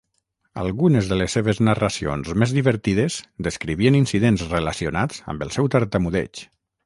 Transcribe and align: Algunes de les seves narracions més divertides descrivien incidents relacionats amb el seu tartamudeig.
Algunes 0.59 1.09
de 1.11 1.17
les 1.19 1.35
seves 1.37 1.59
narracions 1.67 2.31
més 2.43 2.55
divertides 2.57 3.19
descrivien 3.49 3.99
incidents 3.99 4.45
relacionats 4.55 5.23
amb 5.35 5.45
el 5.47 5.57
seu 5.59 5.73
tartamudeig. 5.77 6.43